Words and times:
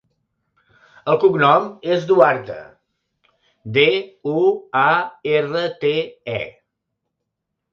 El 1.11 1.19
cognom 1.23 1.67
és 1.97 2.07
Duarte: 2.11 2.57
de, 3.77 3.85
u, 4.33 4.41
a, 4.81 4.87
erra, 5.37 5.63
te, 5.85 5.93
e. 6.41 6.41